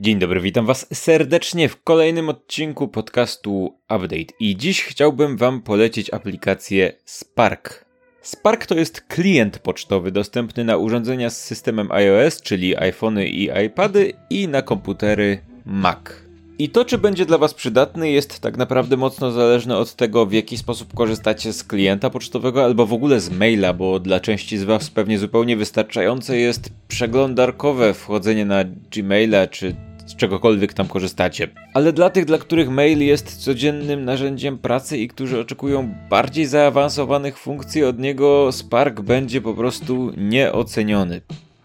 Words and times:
Dzień 0.00 0.18
dobry, 0.18 0.40
witam 0.40 0.66
Was 0.66 0.86
serdecznie 0.92 1.68
w 1.68 1.82
kolejnym 1.82 2.28
odcinku 2.28 2.88
podcastu 2.88 3.74
Update. 3.84 4.34
I 4.40 4.56
dziś 4.56 4.84
chciałbym 4.84 5.36
Wam 5.36 5.62
polecić 5.62 6.10
aplikację 6.10 6.92
Spark. 7.04 7.84
Spark 8.22 8.66
to 8.66 8.74
jest 8.74 9.00
klient 9.00 9.58
pocztowy 9.58 10.12
dostępny 10.12 10.64
na 10.64 10.76
urządzenia 10.76 11.30
z 11.30 11.44
systemem 11.44 11.92
iOS, 11.92 12.42
czyli 12.42 12.76
iPhony 12.76 13.28
i 13.28 13.50
iPady, 13.66 14.12
i 14.30 14.48
na 14.48 14.62
komputery 14.62 15.38
Mac. 15.66 16.00
I 16.58 16.68
to, 16.68 16.84
czy 16.84 16.98
będzie 16.98 17.26
dla 17.26 17.38
Was 17.38 17.54
przydatny, 17.54 18.10
jest 18.10 18.40
tak 18.40 18.56
naprawdę 18.56 18.96
mocno 18.96 19.30
zależne 19.32 19.76
od 19.76 19.94
tego, 19.94 20.26
w 20.26 20.32
jaki 20.32 20.58
sposób 20.58 20.94
korzystacie 20.94 21.52
z 21.52 21.64
klienta 21.64 22.10
pocztowego 22.10 22.64
albo 22.64 22.86
w 22.86 22.92
ogóle 22.92 23.20
z 23.20 23.30
maila, 23.30 23.72
bo 23.72 24.00
dla 24.00 24.20
części 24.20 24.58
z 24.58 24.64
Was 24.64 24.90
pewnie 24.90 25.18
zupełnie 25.18 25.56
wystarczające 25.56 26.38
jest 26.38 26.70
przeglądarkowe 26.88 27.94
wchodzenie 27.94 28.44
na 28.44 28.64
Gmaila 28.64 29.46
czy 29.46 29.89
czegokolwiek 30.20 30.72
tam 30.72 30.88
korzystacie. 30.88 31.48
Ale 31.74 31.92
dla 31.92 32.10
tych, 32.10 32.24
dla 32.24 32.38
których 32.38 32.70
mail 32.70 32.98
jest 32.98 33.36
codziennym 33.36 34.04
narzędziem 34.04 34.58
pracy 34.58 34.98
i 34.98 35.08
którzy 35.08 35.40
oczekują 35.40 35.94
bardziej 36.10 36.46
zaawansowanych 36.46 37.38
funkcji 37.38 37.84
od 37.84 37.98
niego, 37.98 38.52
Spark 38.52 39.00
będzie 39.00 39.40
po 39.40 39.54
prostu 39.54 40.12
nieoceniony. 40.16 41.20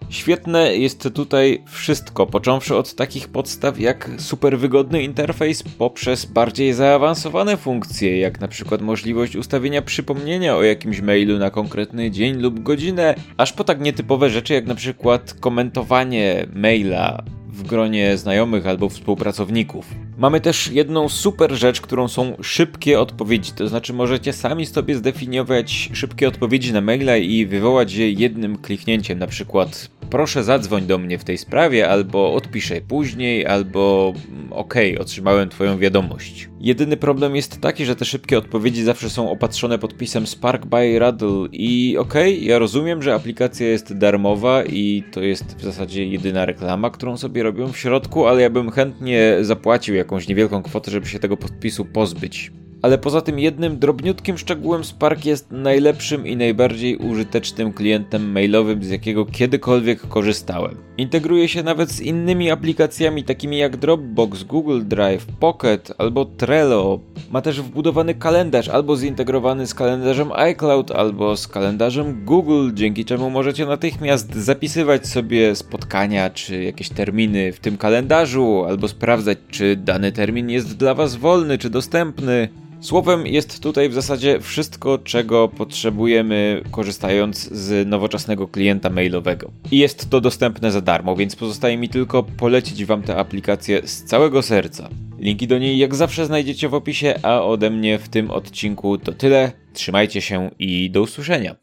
Świetne 0.10 0.76
jest 0.76 1.10
tutaj 1.14 1.64
wszystko, 1.68 2.28
począwszy 2.28 2.76
od 2.76 2.96
takich 2.96 3.28
podstaw 3.28 3.80
jak 3.80 4.10
super 4.18 4.60
wygodny 4.60 5.04
interfejs 5.04 5.64
poprzez 5.64 6.26
bardziej 6.26 6.74
zaawansowane 6.74 7.58
funkcje, 7.58 8.20
jak 8.20 8.42
na 8.42 8.48
przykład 8.48 8.82
możliwość 8.82 9.36
ustawienia 9.36 9.82
przypomnienia 9.82 10.56
o 10.56 10.64
jakimś 10.64 11.02
mailu 11.02 11.38
na 11.38 11.50
konkretny 11.50 12.12
dzień 12.12 12.36
lub 12.36 12.60
godzinę, 12.64 13.16
aż 13.38 13.54
po 13.54 13.64
tak 13.64 13.82
nietypowe 13.82 14.30
rzeczy 14.30 14.54
jak 14.54 14.66
na 14.66 14.76
przykład 14.76 15.34
komentowanie 15.34 16.46
maila, 16.54 17.24
w 17.56 17.64
gronie 17.64 18.18
znajomych 18.18 18.68
albo 18.68 18.90
współpracowników. 18.90 19.86
Mamy 20.18 20.42
też 20.42 20.68
jedną 20.68 21.10
super 21.10 21.52
rzecz, 21.52 21.82
którą 21.82 22.08
są 22.08 22.38
szybkie 22.42 23.00
odpowiedzi, 23.00 23.52
to 23.52 23.68
znaczy 23.68 23.94
możecie 23.94 24.34
sami 24.34 24.66
sobie 24.66 24.96
zdefiniować 24.96 25.90
szybkie 25.94 26.28
odpowiedzi 26.28 26.74
na 26.74 26.82
maila 26.82 27.18
i 27.18 27.46
wywołać 27.46 27.94
je 27.94 28.12
jednym 28.12 28.58
kliknięciem, 28.58 29.20
na 29.20 29.28
przykład 29.28 29.90
proszę 30.10 30.44
zadzwoń 30.44 30.86
do 30.86 30.98
mnie 30.98 31.18
w 31.18 31.24
tej 31.24 31.38
sprawie, 31.38 31.90
albo 31.90 32.34
odpiszę 32.34 32.82
później, 32.82 33.46
albo 33.46 34.14
mm, 34.30 34.54
okej, 34.54 34.94
okay, 34.94 35.02
otrzymałem 35.02 35.50
twoją 35.50 35.78
wiadomość. 35.78 36.50
Jedyny 36.60 36.98
problem 36.98 37.36
jest 37.36 37.62
taki, 37.62 37.86
że 37.86 37.96
te 37.96 38.06
szybkie 38.06 38.38
odpowiedzi 38.38 38.84
zawsze 38.84 39.10
są 39.10 39.32
opatrzone 39.32 39.80
podpisem 39.80 40.28
Spark 40.28 40.66
by 40.66 41.00
Raddle 41.00 41.48
i 41.52 41.98
okej, 41.98 42.36
okay, 42.36 42.46
ja 42.46 42.60
rozumiem, 42.60 43.04
że 43.04 43.14
aplikacja 43.14 43.68
jest 43.68 43.98
darmowa 43.98 44.64
i 44.64 45.04
to 45.12 45.22
jest 45.22 45.58
w 45.58 45.64
zasadzie 45.64 46.06
jedyna 46.06 46.46
reklama, 46.46 46.90
którą 46.90 47.18
sobie 47.18 47.44
robią 47.44 47.72
w 47.72 47.78
środku, 47.78 48.28
ale 48.28 48.42
ja 48.42 48.50
bym 48.50 48.72
chętnie 48.72 49.38
zapłacił 49.42 49.96
jakąś 49.96 50.28
niewielką 50.28 50.64
kwotę, 50.64 50.92
żeby 50.92 51.08
się 51.08 51.20
tego 51.20 51.38
podpisu 51.38 51.86
pozbyć 51.86 52.52
ale 52.86 52.98
poza 52.98 53.22
tym 53.22 53.40
jednym 53.40 53.80
drobniutkim 53.80 54.38
szczegółem 54.38 54.84
Spark 54.84 55.26
jest 55.26 55.52
najlepszym 55.52 56.28
i 56.28 56.38
najbardziej 56.38 56.98
użytecznym 56.98 57.74
klientem 57.74 58.32
mailowym, 58.32 58.84
z 58.84 58.90
jakiego 58.90 59.26
kiedykolwiek 59.26 60.08
korzystałem. 60.08 60.76
Integruje 60.98 61.48
się 61.48 61.64
nawet 61.64 61.92
z 61.92 62.02
innymi 62.02 62.52
aplikacjami 62.52 63.24
takimi 63.24 63.58
jak 63.58 63.78
Dropbox, 63.78 64.44
Google 64.44 64.82
Drive, 64.84 65.26
Pocket 65.40 65.92
albo 65.98 66.26
Trello. 66.26 67.00
Ma 67.32 67.42
też 67.42 67.62
wbudowany 67.62 68.14
kalendarz 68.14 68.70
albo 68.70 68.98
zintegrowany 68.98 69.68
z 69.68 69.74
kalendarzem 69.74 70.32
iCloud 70.32 70.92
albo 70.92 71.38
z 71.38 71.48
kalendarzem 71.48 72.26
Google, 72.26 72.72
dzięki 72.74 73.06
czemu 73.06 73.30
możecie 73.30 73.66
natychmiast 73.66 74.36
zapisywać 74.36 75.08
sobie 75.08 75.56
spotkania 75.56 76.30
czy 76.30 76.64
jakieś 76.64 76.90
terminy 76.90 77.52
w 77.52 77.60
tym 77.60 77.78
kalendarzu 77.78 78.66
albo 78.68 78.88
sprawdzać 78.88 79.38
czy 79.50 79.76
dany 79.76 80.12
termin 80.12 80.50
jest 80.50 80.78
dla 80.78 80.94
Was 80.94 81.16
wolny 81.16 81.58
czy 81.58 81.70
dostępny. 81.70 82.50
Słowem 82.82 83.28
jest 83.28 83.60
tutaj 83.60 83.90
w 83.90 83.94
zasadzie 83.94 84.40
wszystko, 84.40 84.98
czego 84.98 85.48
potrzebujemy 85.48 86.64
korzystając 86.72 87.50
z 87.52 87.88
nowoczesnego 87.88 88.48
klienta 88.48 88.90
mailowego. 88.90 89.52
I 89.72 89.78
jest 89.78 90.10
to 90.10 90.22
dostępne 90.22 90.72
za 90.72 90.82
darmo, 90.82 91.16
więc 91.16 91.36
pozostaje 91.36 91.78
mi 91.78 91.90
tylko 91.90 92.24
polecić 92.24 92.86
Wam 92.86 93.02
tę 93.02 93.18
aplikację 93.18 93.82
z 93.86 94.04
całego 94.04 94.42
serca. 94.42 94.90
Linki 95.20 95.48
do 95.48 95.60
niej 95.60 95.78
jak 95.78 95.96
zawsze 95.96 96.26
znajdziecie 96.26 96.70
w 96.70 96.74
opisie, 96.74 97.20
a 97.24 97.42
ode 97.42 97.70
mnie 97.70 98.00
w 98.00 98.10
tym 98.10 98.32
odcinku 98.32 98.98
to 98.98 99.12
tyle. 99.12 99.52
Trzymajcie 99.74 100.22
się 100.22 100.50
i 100.60 100.90
do 100.90 101.02
usłyszenia. 101.02 101.54